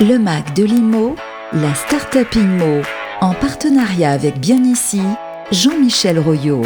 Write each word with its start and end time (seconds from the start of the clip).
Le 0.00 0.18
MAC 0.18 0.54
de 0.54 0.64
l'IMO, 0.64 1.16
la 1.52 1.74
Startup 1.74 2.26
IMO, 2.34 2.82
en 3.20 3.34
partenariat 3.34 4.12
avec 4.12 4.38
Bien 4.40 4.62
Ici, 4.62 5.00
Jean-Michel 5.50 6.18
Royot. 6.18 6.62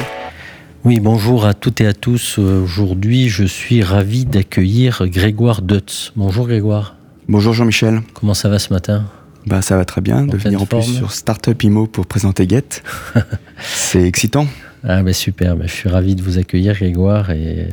Oui, 0.85 0.99
bonjour 1.01 1.45
à 1.47 1.55
toutes 1.55 1.81
et 1.81 1.87
à 1.87 1.93
tous. 1.93 2.39
Aujourd'hui, 2.39 3.29
je 3.29 3.45
suis 3.45 3.83
ravi 3.83 4.25
d'accueillir 4.25 5.03
Grégoire 5.07 5.63
Deutz. 5.63 6.13
Bonjour 6.17 6.47
Grégoire. 6.49 6.97
Bonjour 7.29 7.53
Jean-Michel. 7.53 8.03
Comment 8.15 8.35
ça 8.35 8.49
va 8.49 8.59
ce 8.59 8.73
matin? 8.73 9.05
Bah, 9.47 9.63
Ça 9.63 9.77
va 9.77 9.85
très 9.85 10.01
bien. 10.01 10.27
de 10.27 10.37
venir 10.37 10.63
en 10.63 10.67
plus 10.67 10.83
sur 10.83 11.13
Startup 11.13 11.61
IMO 11.63 11.87
pour 11.87 12.07
présenter 12.07 12.49
Get. 12.49 12.83
C'est 13.63 14.03
excitant. 14.03 14.47
Ah, 14.83 15.03
bah, 15.03 15.13
super. 15.13 15.57
Bah, 15.57 15.65
je 15.67 15.73
suis 15.73 15.89
ravi 15.89 16.15
de 16.15 16.23
vous 16.23 16.39
accueillir, 16.39 16.75
Grégoire. 16.75 17.31
Et 17.31 17.69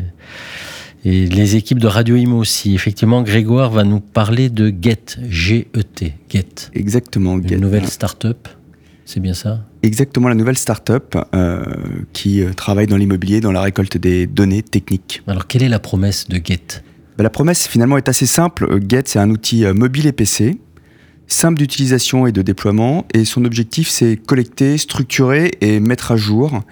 et 1.07 1.25
les 1.25 1.55
équipes 1.55 1.79
de 1.79 1.87
Radio 1.87 2.17
Imo 2.17 2.37
aussi. 2.37 2.75
Effectivement, 2.75 3.21
Grégoire 3.21 3.71
va 3.71 3.85
nous 3.85 4.01
parler 4.01 4.49
de 4.49 4.73
Get, 4.81 5.15
G-E-T, 5.29 6.13
Get. 6.29 6.45
Exactement, 6.73 7.41
Get. 7.41 7.55
Une 7.55 7.61
nouvelle 7.61 7.87
start-up, 7.87 8.49
c'est 9.05 9.21
bien 9.21 9.33
ça? 9.33 9.65
Exactement, 9.83 10.27
la 10.27 10.35
nouvelle 10.35 10.57
start-up 10.57 11.15
euh, 11.33 11.63
qui 12.11 12.41
euh, 12.41 12.51
travaille 12.51 12.87
dans 12.87 12.97
l'immobilier, 12.97 13.39
dans 13.39 13.53
la 13.53 13.61
récolte 13.61 13.95
des 13.95 14.27
données 14.27 14.63
techniques. 14.63 15.21
Alors, 15.27 15.47
quelle 15.47 15.63
est 15.63 15.69
la 15.69 15.79
promesse 15.79 16.27
de 16.27 16.41
Get? 16.43 16.83
Bah, 17.17 17.23
La 17.23 17.29
promesse, 17.29 17.69
finalement, 17.69 17.97
est 17.97 18.09
assez 18.09 18.25
simple. 18.25 18.65
Euh, 18.69 18.81
Get, 18.85 19.03
c'est 19.05 19.19
un 19.19 19.29
outil 19.29 19.63
mobile 19.67 20.07
et 20.07 20.11
PC, 20.11 20.57
simple 21.27 21.57
d'utilisation 21.57 22.27
et 22.27 22.33
de 22.33 22.41
déploiement, 22.41 23.05
et 23.13 23.23
son 23.23 23.45
objectif, 23.45 23.87
c'est 23.87 24.17
collecter, 24.17 24.77
structurer 24.77 25.53
et 25.61 25.79
mettre 25.79 26.11
à 26.11 26.17
jour 26.17 26.63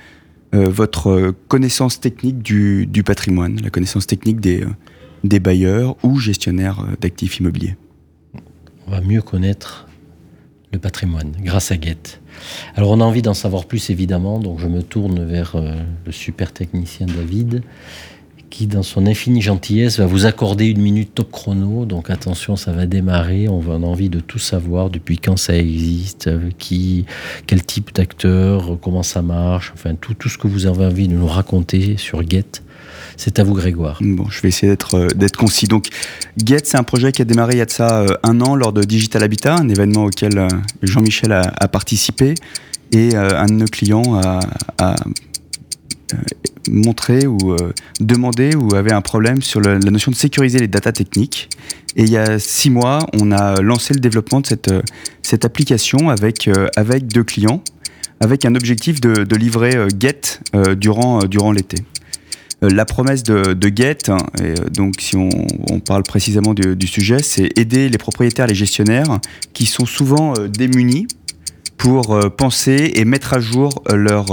votre 0.63 1.33
connaissance 1.47 1.99
technique 1.99 2.41
du, 2.41 3.03
patrimoine, 3.05 3.59
la 3.61 3.69
connaissance 3.69 4.07
technique 4.07 4.39
des, 4.39 4.61
euh, 4.61 4.69
des 5.23 5.39
bailleurs 5.39 5.95
ou 6.03 6.19
gestionnaires 6.19 6.79
euh, 6.81 6.95
d'actifs 6.99 7.39
immobiliers. 7.39 7.75
On 8.87 8.91
va 8.91 9.01
mieux 9.01 9.21
connaître 9.21 9.87
le 10.71 10.79
patrimoine 10.79 11.31
grâce 11.39 11.71
à 11.71 11.79
Get. 11.79 12.19
Alors 12.75 12.91
on 12.91 13.01
a 13.01 13.03
envie 13.03 13.21
d'en 13.21 13.33
savoir 13.33 13.65
plus 13.65 13.89
évidemment, 13.89 14.39
donc 14.39 14.59
je 14.59 14.67
me 14.67 14.83
tourne 14.83 15.23
vers 15.23 15.55
le 15.55 16.11
super 16.11 16.51
technicien 16.51 17.07
David 17.07 17.63
qui, 18.49 18.67
dans 18.67 18.83
son 18.83 19.05
infinie 19.07 19.41
gentillesse, 19.41 19.99
va 19.99 20.05
vous 20.05 20.25
accorder 20.25 20.67
une 20.67 20.81
minute 20.81 21.13
top 21.13 21.31
chrono. 21.31 21.85
Donc 21.85 22.09
attention, 22.09 22.55
ça 22.55 22.71
va 22.71 22.85
démarrer. 22.85 23.47
On 23.47 23.59
en 23.69 23.83
envie 23.83 24.09
de 24.09 24.19
tout 24.19 24.39
savoir, 24.39 24.89
depuis 24.89 25.17
quand 25.17 25.37
ça 25.37 25.55
existe, 25.57 26.29
qui, 26.57 27.05
quel 27.47 27.63
type 27.63 27.93
d'acteur, 27.93 28.77
comment 28.81 29.03
ça 29.03 29.21
marche, 29.21 29.71
enfin 29.73 29.95
tout, 29.95 30.13
tout 30.13 30.29
ce 30.29 30.37
que 30.37 30.47
vous 30.47 30.65
avez 30.65 30.85
envie 30.85 31.07
de 31.07 31.13
nous 31.13 31.27
raconter 31.27 31.97
sur 31.97 32.27
Get. 32.27 32.61
C'est 33.17 33.39
à 33.39 33.43
vous, 33.43 33.53
Grégoire. 33.53 33.99
Bon, 34.01 34.29
je 34.29 34.41
vais 34.41 34.49
essayer 34.49 34.69
d'être 34.69 34.95
euh, 34.95 35.27
concis. 35.37 35.67
Donc, 35.67 35.87
Get, 36.43 36.61
c'est 36.65 36.77
un 36.77 36.83
projet 36.83 37.11
qui 37.11 37.21
a 37.21 37.25
démarré 37.25 37.53
il 37.53 37.57
y 37.59 37.61
a 37.61 37.65
de 37.65 37.71
ça 37.71 38.01
euh, 38.01 38.07
un 38.23 38.41
an 38.41 38.55
lors 38.55 38.73
de 38.73 38.83
Digital 38.83 39.23
Habitat, 39.23 39.55
un 39.55 39.69
événement 39.69 40.05
auquel 40.05 40.37
euh, 40.37 40.47
Jean-Michel 40.81 41.31
a, 41.31 41.67
participé. 41.67 42.35
Et 42.91 43.15
un 43.15 43.47
de 43.47 43.53
nos 43.53 43.65
clients 43.65 44.21
a, 44.21 44.39
a 44.79 44.95
montré 46.69 47.27
ou 47.27 47.51
euh, 47.51 47.73
demandé 47.99 48.55
ou 48.55 48.75
avait 48.75 48.93
un 48.93 49.01
problème 49.01 49.41
sur 49.41 49.61
la 49.61 49.77
notion 49.79 50.11
de 50.11 50.15
sécuriser 50.15 50.59
les 50.59 50.67
data 50.67 50.91
techniques. 50.91 51.49
Et 51.95 52.03
il 52.03 52.09
y 52.09 52.17
a 52.17 52.39
six 52.39 52.69
mois, 52.69 52.99
on 53.13 53.31
a 53.31 53.61
lancé 53.61 53.93
le 53.93 53.99
développement 53.99 54.41
de 54.41 54.47
cette, 54.47 54.71
euh, 54.71 54.81
application 55.43 56.09
avec, 56.09 56.47
euh, 56.47 56.67
avec 56.75 57.07
deux 57.07 57.23
clients, 57.23 57.61
avec 58.19 58.45
un 58.45 58.55
objectif 58.55 58.99
de, 59.01 59.35
livrer 59.35 59.87
Get 59.99 60.39
durant, 60.77 61.19
durant 61.25 61.51
l'été. 61.51 61.77
La 62.61 62.85
promesse 62.85 63.23
de, 63.23 63.71
Get, 63.75 64.09
hein, 64.09 64.17
donc 64.73 64.95
si 64.99 65.17
on, 65.17 65.29
on 65.69 65.79
parle 65.81 66.03
précisément 66.03 66.53
du, 66.53 66.75
du 66.75 66.87
sujet, 66.87 67.21
c'est 67.21 67.51
aider 67.59 67.89
les 67.89 67.97
propriétaires, 67.97 68.47
les 68.47 68.55
gestionnaires 68.55 69.19
qui 69.53 69.65
sont 69.65 69.85
souvent 69.85 70.33
démunis 70.47 71.07
pour 71.77 72.19
penser 72.37 72.93
et 72.95 73.05
mettre 73.05 73.33
à 73.33 73.39
jour 73.39 73.83
leurs 73.93 74.31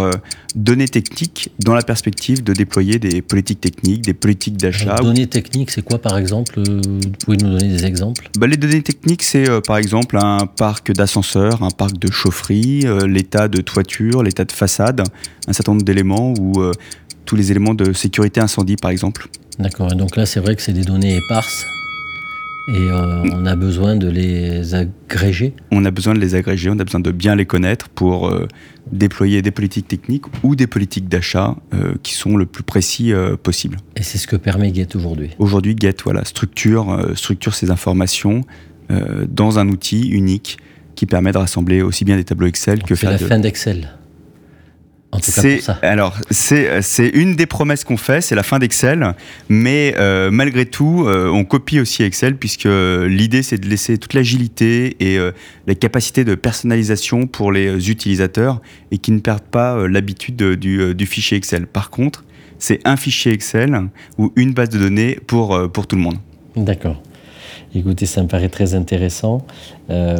données 0.54 0.88
techniques 0.88 1.50
dans 1.58 1.74
la 1.74 1.82
perspective 1.82 2.42
de 2.42 2.52
déployer 2.52 2.98
des 2.98 3.22
politiques 3.22 3.60
techniques, 3.60 4.02
des 4.02 4.14
politiques 4.14 4.56
d'achat. 4.56 4.96
Données 4.96 5.26
techniques, 5.26 5.70
c'est 5.70 5.82
quoi 5.82 5.98
par 5.98 6.18
exemple 6.18 6.58
euh, 6.58 6.80
Vous 6.84 7.10
pouvez 7.24 7.36
nous 7.38 7.50
donner 7.50 7.68
des 7.68 7.84
exemples? 7.84 8.28
Bah, 8.38 8.46
Les 8.46 8.56
données 8.56 8.82
techniques, 8.82 9.22
c'est 9.22 9.48
euh, 9.48 9.60
par 9.60 9.76
exemple 9.76 10.18
un 10.20 10.46
parc 10.46 10.92
d'ascenseurs, 10.92 11.62
un 11.62 11.70
parc 11.70 11.98
de 11.98 12.10
chaufferie, 12.10 12.82
euh, 12.84 13.06
l'état 13.06 13.48
de 13.48 13.60
toiture, 13.60 14.22
l'état 14.22 14.44
de 14.44 14.52
façade, 14.52 15.02
un 15.48 15.52
certain 15.52 15.72
nombre 15.72 15.84
d'éléments 15.84 16.34
ou 16.38 16.52
tous 17.24 17.36
les 17.36 17.50
éléments 17.50 17.74
de 17.74 17.92
sécurité 17.92 18.40
incendie 18.40 18.76
par 18.76 18.90
exemple. 18.90 19.28
D'accord, 19.58 19.92
et 19.92 19.96
donc 19.96 20.16
là 20.16 20.26
c'est 20.26 20.40
vrai 20.40 20.56
que 20.56 20.62
c'est 20.62 20.72
des 20.72 20.82
données 20.84 21.16
éparses 21.16 21.66
et 22.68 22.90
euh, 22.90 23.22
on 23.32 23.44
a 23.46 23.56
besoin 23.56 23.96
de 23.96 24.08
les 24.08 24.74
agréger 24.74 25.54
On 25.70 25.84
a 25.84 25.90
besoin 25.90 26.14
de 26.14 26.20
les 26.20 26.34
agréger, 26.34 26.70
on 26.70 26.78
a 26.78 26.84
besoin 26.84 27.00
de 27.00 27.10
bien 27.10 27.34
les 27.34 27.46
connaître 27.46 27.88
pour 27.88 28.28
euh, 28.28 28.46
déployer 28.90 29.42
des 29.42 29.50
politiques 29.50 29.88
techniques 29.88 30.24
ou 30.44 30.54
des 30.54 30.66
politiques 30.66 31.08
d'achat 31.08 31.56
euh, 31.74 31.94
qui 32.02 32.14
sont 32.14 32.36
le 32.36 32.46
plus 32.46 32.62
précis 32.62 33.12
possible. 33.42 33.78
Et 33.96 34.02
c'est 34.02 34.18
ce 34.18 34.26
que 34.26 34.36
permet 34.36 34.72
Get 34.72 34.94
aujourd'hui 34.94 35.30
Aujourd'hui, 35.38 35.76
Get 35.78 35.96
voilà, 36.04 36.24
structure, 36.24 37.12
structure 37.14 37.54
ces 37.54 37.70
informations 37.70 38.42
dans 39.28 39.58
un 39.58 39.68
outil 39.68 40.08
unique 40.08 40.58
qui 40.94 41.06
permet 41.06 41.32
de 41.32 41.38
rassembler 41.38 41.80
aussi 41.80 42.04
bien 42.04 42.16
des 42.16 42.24
tableaux 42.24 42.46
Excel 42.46 42.82
que 42.82 42.94
faire. 42.94 43.10
la 43.10 43.18
fin 43.18 43.38
d'Excel 43.38 43.88
c'est 45.20 45.60
alors 45.82 46.18
c'est 46.30 47.08
une 47.12 47.36
des 47.36 47.46
promesses 47.46 47.84
qu'on 47.84 47.96
fait, 47.96 48.20
c'est 48.20 48.34
la 48.34 48.42
fin 48.42 48.58
d'Excel, 48.58 49.14
mais 49.48 49.94
euh, 49.98 50.30
malgré 50.30 50.66
tout, 50.66 51.04
euh, 51.06 51.28
on 51.28 51.44
copie 51.44 51.80
aussi 51.80 52.02
Excel 52.02 52.36
puisque 52.36 52.68
l'idée 52.68 53.42
c'est 53.42 53.58
de 53.58 53.68
laisser 53.68 53.98
toute 53.98 54.14
l'agilité 54.14 54.96
et 55.00 55.18
euh, 55.18 55.32
la 55.66 55.74
capacité 55.74 56.24
de 56.24 56.34
personnalisation 56.34 57.26
pour 57.26 57.52
les 57.52 57.90
utilisateurs 57.90 58.62
et 58.90 58.98
qui 58.98 59.12
ne 59.12 59.20
perdent 59.20 59.42
pas 59.42 59.86
l'habitude 59.86 60.36
du, 60.36 60.94
du, 60.94 61.06
fichier 61.06 61.36
Excel. 61.36 61.66
Par 61.66 61.90
contre, 61.90 62.24
c'est 62.58 62.80
un 62.84 62.96
fichier 62.96 63.32
Excel 63.32 63.88
ou 64.18 64.32
une 64.36 64.54
base 64.54 64.70
de 64.70 64.78
données 64.78 65.18
pour 65.26 65.70
pour 65.72 65.86
tout 65.86 65.96
le 65.96 66.02
monde. 66.02 66.18
D'accord. 66.56 67.02
Écoutez, 67.74 68.04
ça 68.04 68.22
me 68.22 68.28
paraît 68.28 68.50
très 68.50 68.74
intéressant. 68.74 69.46
Euh, 69.88 70.16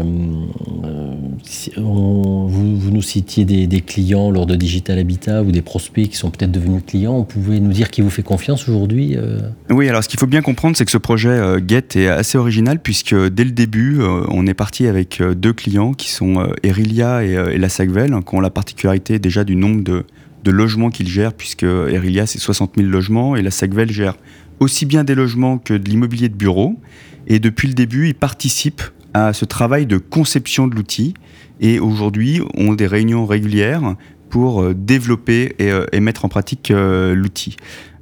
vous, 1.76 2.90
nous 2.90 3.02
citiez 3.02 3.44
des, 3.44 3.80
clients 3.82 4.30
lors 4.30 4.46
de 4.46 4.56
Digital 4.56 4.98
Habitat 4.98 5.42
ou 5.42 5.52
des 5.52 5.60
prospects 5.60 6.08
qui 6.08 6.16
sont 6.16 6.30
peut-être 6.30 6.50
devenus 6.50 6.82
clients. 6.86 7.18
Vous 7.18 7.24
pouvez 7.24 7.60
nous 7.60 7.72
dire 7.72 7.90
qui 7.90 8.00
vous 8.00 8.08
fait 8.08 8.22
confiance 8.22 8.68
aujourd'hui 8.68 9.16
euh? 9.16 9.40
Oui, 9.68 9.86
alors 9.88 10.02
ce 10.02 10.08
qu'il 10.08 10.18
faut 10.18 10.26
bien 10.26 10.40
comprendre, 10.40 10.76
c'est 10.76 10.86
que 10.86 10.90
ce 10.90 10.98
projet 10.98 11.28
euh, 11.28 11.60
Get 11.66 11.96
est 11.96 12.06
assez 12.06 12.38
original 12.38 12.78
puisque 12.78 13.14
dès 13.14 13.44
le 13.44 13.50
début, 13.50 14.00
on 14.28 14.46
est 14.46 14.54
parti 14.54 14.86
avec 14.86 15.22
deux 15.22 15.52
clients 15.52 15.92
qui 15.92 16.10
sont 16.10 16.48
Erilia 16.62 17.22
et, 17.22 17.58
la 17.58 17.69
Sagvel, 17.69 18.14
qui 18.26 18.34
ont 18.34 18.40
la 18.40 18.50
particularité 18.50 19.19
déjà 19.19 19.44
du 19.44 19.56
nombre 19.56 19.82
de, 19.82 20.04
logements 20.50 20.90
qu'ils 20.90 21.08
gèrent, 21.08 21.34
puisque 21.34 21.64
Erilia, 21.64 22.26
c'est 22.26 22.38
60 22.38 22.72
000 22.76 22.88
logements 22.88 23.36
et 23.36 23.42
la 23.42 23.50
Sagvel 23.50 23.90
gère 23.92 24.16
aussi 24.60 24.86
bien 24.86 25.04
des 25.04 25.14
logements 25.14 25.58
que 25.58 25.74
de 25.74 25.88
l'immobilier 25.88 26.28
de 26.28 26.34
bureau. 26.34 26.78
Et 27.27 27.38
depuis 27.38 27.69
le 27.69 27.75
début, 27.75 28.09
ils 28.09 28.15
participent 28.15 28.83
à 29.15 29.33
ce 29.33 29.44
travail 29.44 29.87
de 29.87 29.99
conception 29.99 30.66
de 30.66 30.75
l'outil 30.75 31.15
et 31.60 31.78
aujourd'hui 31.78 32.41
ont 32.55 32.72
des 32.72 32.87
réunions 32.87 33.27
régulières 33.27 33.97
pour 34.31 34.62
euh, 34.62 34.75
développer 34.75 35.55
et, 35.59 35.71
euh, 35.71 35.87
mettre 36.00 36.25
en 36.25 36.28
pratique 36.28 36.71
euh, 36.71 37.15
l'outil. 37.15 37.56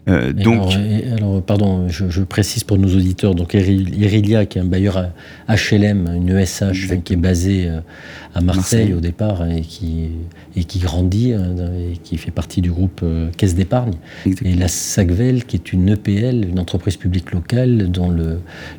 Euh, 0.09 0.33
donc, 0.33 0.73
alors, 1.17 1.43
pardon, 1.43 1.89
je, 1.89 2.23
précise 2.23 2.65
pour 2.65 2.79
nos 2.79 2.89
auditeurs, 2.89 3.35
donc 3.35 3.55
Irilia, 3.55 4.47
qui 4.47 4.59
est 4.59 4.61
un 4.61 4.65
bailleur 4.65 5.11
HLM, 5.49 6.09
une 6.17 6.31
ESH 6.31 7.03
qui 7.05 7.13
est 7.13 7.17
basée 7.17 7.69
euh, 7.69 7.81
à 8.35 8.41
Marseille, 8.41 8.95
au 8.95 9.01
départ 9.01 9.47
et 9.47 9.61
qui, 9.61 10.11
et 10.57 10.65
qui 10.65 10.79
grandit 10.79 11.35
hein, 11.35 11.55
et 11.79 11.99
qui 11.99 12.17
fait 12.17 12.31
partie 12.31 12.63
du 12.63 12.71
groupe 12.71 13.01
euh, 13.03 13.31
Caisse 13.37 13.55
d'épargne. 13.55 13.95
Et 14.43 14.55
la 14.55 14.69
SACVEL, 14.69 15.45
qui 15.45 15.57
est 15.57 15.73
une 15.73 15.91
EPL, 15.91 16.49
une 16.49 16.59
entreprise 16.59 16.97
publique 16.97 17.33
locale, 17.33 17.91
dont 17.91 18.15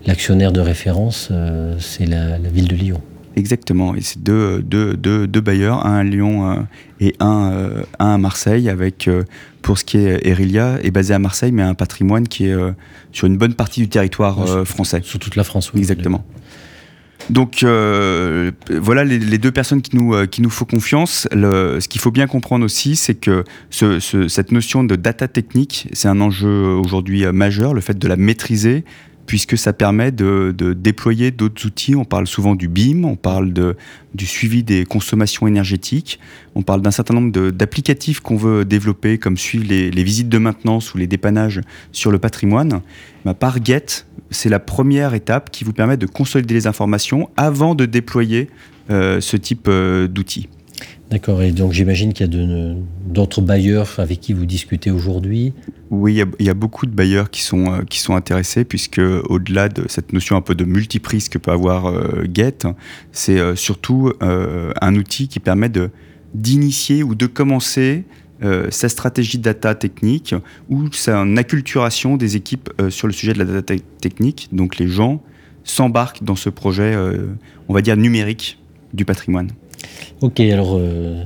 l'actionnaire 0.05 0.51
de 0.51 0.59
référence, 0.59 1.31
c'est 1.79 2.05
la, 2.05 2.37
ville 2.37 2.67
de 2.67 2.75
Lyon. 2.75 3.01
Exactement, 3.35 3.95
et 3.95 4.01
c'est 4.01 4.21
deux, 4.21 4.61
deux, 4.61 4.95
deux, 4.95 5.25
deux, 5.25 5.41
bailleurs, 5.41 5.85
un 5.85 5.99
à 5.99 6.03
Lyon 6.03 6.67
et 6.99 7.15
un, 7.19 7.71
un 7.99 8.13
à 8.13 8.17
Marseille, 8.17 8.69
avec 8.69 9.07
pour 9.61 9.77
ce 9.77 9.85
qui 9.85 9.97
est 9.97 10.25
Erilia, 10.27 10.79
est 10.83 10.91
basé 10.91 11.13
à 11.13 11.19
Marseille, 11.19 11.51
mais 11.51 11.61
a 11.61 11.67
un 11.67 11.73
patrimoine 11.73 12.27
qui 12.27 12.47
est 12.47 12.53
euh, 12.53 12.71
sur 13.11 13.27
une 13.27 13.37
bonne 13.37 13.53
partie 13.53 13.81
du 13.81 13.89
territoire 13.89 14.41
euh, 14.41 14.65
français. 14.65 15.01
Sur 15.03 15.19
toute 15.19 15.35
la 15.35 15.43
France, 15.43 15.71
oui. 15.73 15.79
Exactement. 15.79 16.25
Donc 17.29 17.61
euh, 17.63 18.51
voilà 18.69 19.03
les, 19.03 19.37
deux 19.37 19.51
personnes 19.51 19.83
qui 19.83 19.95
nous, 19.95 20.25
qui 20.25 20.41
nous 20.41 20.49
font 20.49 20.65
confiance. 20.65 21.27
Le, 21.31 21.79
ce 21.79 21.87
qu'il 21.87 22.01
faut 22.01 22.09
bien 22.09 22.25
comprendre 22.25 22.65
aussi, 22.65 22.95
c'est 22.95 23.13
que 23.13 23.43
ce, 23.69 23.99
cette 24.27 24.51
notion 24.51 24.83
de 24.83 24.95
data 24.95 25.27
technique, 25.27 25.87
c'est 25.93 26.07
un 26.07 26.19
enjeu 26.19 26.49
aujourd'hui 26.49 27.25
majeur, 27.27 27.75
le 27.75 27.81
fait 27.81 27.97
de 27.97 28.07
la 28.07 28.17
maîtriser, 28.17 28.83
puisque 29.25 29.57
ça 29.57 29.73
permet 29.73 30.11
de, 30.11 30.53
déployer 30.77 31.31
d'autres 31.31 31.65
outils. 31.65 31.95
On 31.95 32.05
parle 32.05 32.27
souvent 32.27 32.55
du 32.55 32.67
BIM, 32.67 33.03
on 33.03 33.15
parle 33.15 33.53
du 34.13 34.25
suivi 34.25 34.63
des 34.63 34.85
consommations 34.85 35.47
énergétiques, 35.47 36.19
on 36.55 36.63
parle 36.63 36.81
d'un 36.81 36.91
certain 36.91 37.13
nombre 37.13 37.49
d'applicatifs 37.51 38.19
qu'on 38.19 38.35
veut 38.35 38.65
développer, 38.65 39.17
comme 39.17 39.37
suivre 39.37 39.65
les, 39.67 40.03
visites 40.03 40.29
de 40.29 40.37
maintenance 40.37 40.93
ou 40.93 40.97
les 40.97 41.07
dépannages 41.07 41.61
sur 41.91 42.11
le 42.11 42.19
patrimoine. 42.19 42.81
Bah, 43.25 43.33
par 43.33 43.63
Get, 43.63 44.05
c'est 44.31 44.49
la 44.49 44.59
première 44.59 45.13
étape 45.13 45.51
qui 45.51 45.63
vous 45.63 45.73
permet 45.73 45.97
de 45.97 46.05
consolider 46.05 46.53
les 46.53 46.67
informations 46.67 47.29
avant 47.37 47.75
de 47.75 47.85
déployer 47.85 48.49
euh, 48.89 49.21
ce 49.21 49.37
type 49.37 49.67
euh, 49.67 50.07
d'outils. 50.07 50.49
D'accord, 51.09 51.41
et 51.41 51.51
donc 51.51 51.73
j'imagine 51.73 52.13
qu'il 52.13 52.33
y 52.33 52.39
a 52.39 52.75
d'autres 53.05 53.41
bailleurs 53.41 53.95
avec 53.97 54.21
qui 54.21 54.33
vous 54.33 54.45
discutez 54.45 54.91
aujourd'hui? 54.91 55.53
Oui, 55.89 56.23
il 56.39 56.45
y, 56.45 56.49
a, 56.49 56.53
beaucoup 56.53 56.85
de 56.85 56.91
bailleurs 56.91 57.29
qui 57.29 57.41
sont, 57.41 57.73
euh, 57.73 57.81
qui 57.81 57.99
sont 57.99 58.15
intéressés, 58.15 58.63
puisque 58.63 59.01
au-delà 59.27 59.67
de 59.67 59.83
cette 59.89 60.13
notion 60.13 60.37
un 60.37 60.41
peu 60.41 60.55
de 60.55 60.63
multiprise 60.63 61.27
que 61.27 61.37
peut 61.37 61.51
avoir 61.51 61.87
euh, 61.87 62.23
Get, 62.33 62.59
c'est 63.11 63.39
euh, 63.39 63.57
surtout 63.57 64.13
un 64.21 64.95
outil 64.95 65.27
qui 65.27 65.41
permet 65.41 65.69
d'initier 66.33 67.03
ou 67.03 67.13
de 67.13 67.25
commencer 67.25 68.05
sa 68.71 68.89
stratégie 68.89 69.37
data 69.37 69.75
technique 69.75 70.33
ou 70.69 70.91
sa 70.91 71.21
acculturation 71.21 72.17
des 72.17 72.35
équipes 72.35 72.71
sur 72.89 73.05
le 73.05 73.13
sujet 73.13 73.33
de 73.33 73.39
la 73.39 73.45
data 73.45 73.75
technique. 73.99 74.49
Donc 74.51 74.79
les 74.79 74.87
gens 74.87 75.21
s'embarquent 75.63 76.23
dans 76.23 76.35
ce 76.35 76.49
projet, 76.49 76.95
on 77.67 77.73
va 77.73 77.81
dire, 77.81 77.97
numérique 77.97 78.57
du 78.93 79.05
patrimoine. 79.05 79.51
Ok, 80.21 80.39
alors 80.39 80.77
euh, 80.77 81.23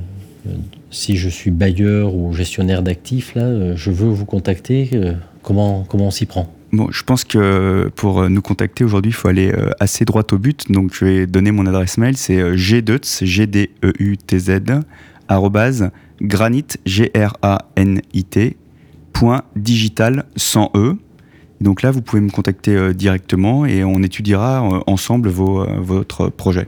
si 0.90 1.18
je 1.18 1.28
suis 1.28 1.52
bailleur 1.52 2.16
ou 2.16 2.34
gestionnaire 2.34 2.82
d'actifs, 2.82 3.36
là, 3.36 3.44
euh, 3.44 3.74
je 3.76 3.92
veux 3.92 4.10
vous 4.10 4.26
contacter. 4.26 4.90
Euh, 4.94 5.14
comment, 5.44 5.86
comment 5.88 6.08
on 6.08 6.12
s'y 6.12 6.26
prend? 6.26 6.54
Bon, 6.72 6.90
je 6.92 7.04
pense 7.04 7.24
que 7.24 7.90
pour 7.96 8.30
nous 8.30 8.42
contacter 8.42 8.84
aujourd'hui, 8.84 9.12
il 9.12 9.14
faut 9.14 9.28
aller 9.28 9.54
assez 9.80 10.04
droit 10.04 10.24
au 10.32 10.38
but. 10.38 10.70
Donc, 10.70 10.94
je 10.94 11.06
vais 11.06 11.28
donner 11.28 11.52
mon 11.52 11.66
adresse 11.68 11.98
mail. 11.98 12.18
C'est 12.18 12.58
gdeutz, 12.58 13.24
g 13.24 13.48
d 13.48 13.70
e 13.82 13.94
u 14.00 14.18
t 14.18 14.40
z 14.40 14.62
granit, 16.22 16.66
g 16.86 17.12
r 17.16 17.38
a 17.42 17.60
n 17.78 18.02
i 18.14 18.24
t 18.26 18.58
point 19.14 19.44
digital 19.56 20.26
sans 20.36 20.70
e. 20.76 20.98
Donc 21.62 21.82
là, 21.82 21.92
vous 21.92 22.02
pouvez 22.02 22.22
me 22.22 22.30
contacter 22.30 22.94
directement 22.94 23.66
et 23.66 23.86
on 23.86 24.04
étudiera 24.04 24.84
ensemble 24.88 25.30
vos, 25.30 25.66
votre 25.80 26.28
projet. 26.30 26.68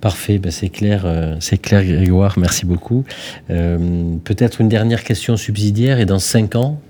Parfait, 0.00 0.38
ben 0.38 0.52
c'est 0.52 0.68
clair, 0.68 1.02
euh, 1.04 1.36
c'est 1.40 1.58
clair 1.58 1.84
Grégoire, 1.84 2.38
merci 2.38 2.64
beaucoup. 2.64 3.04
Euh, 3.50 3.78
peut-être 4.22 4.60
une 4.60 4.68
dernière 4.68 5.02
question 5.02 5.36
subsidiaire, 5.36 5.98
et 5.98 6.06
dans 6.06 6.20
cinq 6.20 6.54
ans, 6.54 6.80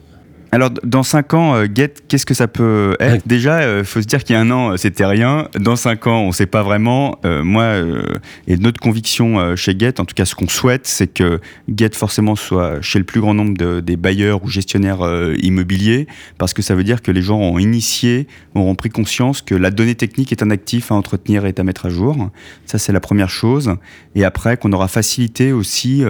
alors, 0.50 0.70
dans 0.82 1.02
5 1.02 1.34
ans, 1.34 1.54
euh, 1.54 1.66
Get, 1.72 1.94
qu'est-ce 2.08 2.24
que 2.24 2.32
ça 2.32 2.48
peut 2.48 2.96
être 3.00 3.26
Déjà, 3.28 3.60
il 3.60 3.66
euh, 3.66 3.84
faut 3.84 4.00
se 4.00 4.06
dire 4.06 4.24
qu'il 4.24 4.34
y 4.34 4.38
a 4.38 4.40
un 4.40 4.50
an, 4.50 4.72
euh, 4.72 4.76
c'était 4.78 5.04
rien. 5.04 5.48
Dans 5.58 5.76
5 5.76 6.06
ans, 6.06 6.20
on 6.22 6.28
ne 6.28 6.32
sait 6.32 6.46
pas 6.46 6.62
vraiment. 6.62 7.18
moi, 7.24 7.74
et 8.46 8.56
notre 8.56 8.80
conviction 8.80 9.54
chez 9.56 9.78
Get, 9.78 10.00
en 10.00 10.04
tout 10.04 10.14
cas 10.14 10.24
ce 10.24 10.34
qu'on 10.34 10.48
souhaite, 10.48 10.86
c'est 10.86 11.06
que 11.06 11.40
Get 11.74 11.90
forcément 11.94 12.36
soit 12.36 12.80
chez 12.80 12.98
le 12.98 13.04
plus 13.04 13.20
grand 13.20 13.34
nombre 13.34 13.80
des 13.80 13.96
bailleurs 13.96 14.42
ou 14.44 14.48
gestionnaires 14.48 15.00
immobiliers, 15.42 16.06
parce 16.38 16.54
que 16.54 16.62
ça 16.62 16.74
veut 16.74 16.84
dire 16.84 17.02
que 17.02 17.10
les 17.10 17.22
gens 17.22 17.38
ont 17.38 17.58
initié, 17.58 18.26
auront 18.54 18.74
pris 18.74 18.88
conscience 18.88 19.42
que 19.42 19.54
la 19.54 19.70
donnée 19.70 19.94
technique 19.94 20.32
est 20.32 20.42
un 20.42 20.50
actif 20.50 20.90
à 20.90 20.94
entretenir 20.94 21.44
et 21.46 21.54
à 21.56 21.62
mettre 21.62 21.86
à 21.86 21.90
jour. 21.90 22.30
Ça, 22.66 22.78
c'est 22.78 22.92
la 22.92 23.00
première 23.00 23.30
chose. 23.30 23.74
Et 24.14 24.24
après, 24.24 24.56
qu'on 24.56 24.72
aura 24.72 24.88
facilité 24.88 25.52
aussi 25.52 26.04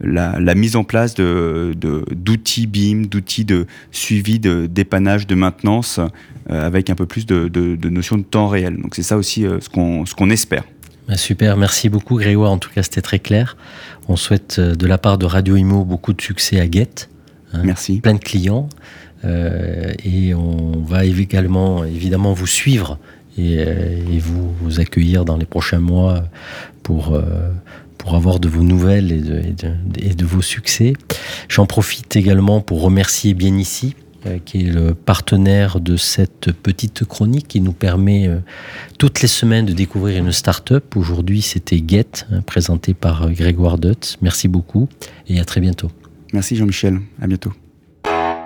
la, 0.00 0.54
mise 0.54 0.76
en 0.76 0.84
place 0.84 1.14
d'outils 1.14 2.66
BIM, 2.66 3.06
d'outils 3.06 3.44
de 3.44 3.66
suivi, 3.90 4.38
de 4.38 4.66
dépannage, 4.66 5.26
de 5.26 5.34
maintenance, 5.34 5.98
euh, 6.50 6.66
avec 6.66 6.90
un 6.90 6.94
peu 6.94 7.06
plus 7.06 7.26
de, 7.26 7.48
de, 7.48 7.88
notion 7.88 8.18
de 8.18 8.22
temps 8.22 8.48
réel. 8.48 8.76
Donc 8.80 8.94
c'est 8.94 9.02
ça 9.02 9.16
aussi 9.16 9.46
euh, 9.46 9.58
ce 9.60 9.68
qu'on 9.68 10.30
espère. 10.30 10.64
Bah, 11.08 11.16
super, 11.16 11.56
merci 11.56 11.88
beaucoup 11.88 12.16
Grégoire, 12.16 12.50
en 12.50 12.58
tout 12.58 12.70
cas 12.74 12.82
c'était 12.82 13.02
très 13.02 13.18
clair. 13.18 13.56
On 14.08 14.16
souhaite 14.16 14.58
euh, 14.58 14.74
de 14.74 14.86
la 14.86 14.98
part 14.98 15.18
de 15.18 15.26
Radio 15.26 15.56
Imo 15.56 15.84
beaucoup 15.84 16.12
de 16.12 16.20
succès 16.20 16.60
à 16.60 16.70
Get. 16.70 17.08
Hein. 17.52 17.62
merci. 17.64 18.00
Plein 18.00 18.14
de 18.14 18.18
clients. 18.18 18.68
et 19.24 20.34
on 20.34 20.82
va 20.82 21.04
également 21.04 21.84
évidemment 21.84 22.34
vous 22.34 22.46
suivre 22.46 22.98
et, 23.38 24.18
vous, 24.18 24.52
vous, 24.60 24.80
accueillir 24.80 25.24
dans 25.24 25.36
les 25.36 25.46
prochains 25.46 25.80
mois 25.80 26.24
pour 26.82 27.18
pour 28.04 28.14
avoir 28.14 28.38
de 28.38 28.48
vos 28.48 28.62
nouvelles 28.62 29.12
et 29.98 30.14
de, 30.14 30.24
vos 30.26 30.42
succès. 30.42 30.92
J'en 31.48 31.64
profite 31.64 32.14
également 32.16 32.60
pour 32.60 32.82
remercier 32.82 33.32
Bien 33.32 33.56
Ici, 33.56 33.96
euh, 34.26 34.38
qui 34.44 34.66
est 34.66 34.70
le 34.70 34.94
partenaire 34.94 35.80
de 35.80 35.96
cette 35.96 36.52
petite 36.52 37.04
chronique 37.04 37.48
qui 37.48 37.62
nous 37.62 37.72
permet 37.72 38.28
euh, 38.28 38.40
toutes 38.98 39.22
les 39.22 39.28
semaines 39.28 39.64
de 39.64 39.72
découvrir 39.72 40.18
une 40.18 40.32
start-up. 40.32 40.96
Aujourd'hui, 40.96 41.40
c'était 41.40 41.82
Get, 41.86 42.26
hein, 42.30 42.42
présenté 42.42 42.92
par 42.92 43.22
euh, 43.22 43.30
Grégoire 43.30 43.78
Dutz. 43.78 44.18
Merci 44.20 44.48
beaucoup 44.48 44.86
et 45.26 45.40
à 45.40 45.44
très 45.46 45.62
bientôt. 45.62 45.90
Merci 46.34 46.56
Jean-Michel, 46.56 47.00
à 47.22 47.26
bientôt. 47.26 47.52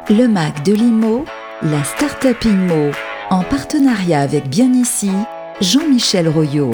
Le 0.08 0.26
Mac 0.28 0.64
de 0.64 0.72
l'IMO, 0.72 1.24
la 1.62 1.82
start-up 1.82 2.44
IMO, 2.44 2.92
en 3.30 3.42
partenariat 3.42 4.20
avec 4.20 4.48
Bien 4.48 4.72
Ici, 4.72 5.10
Jean-Michel 5.60 6.28
Royot. 6.28 6.70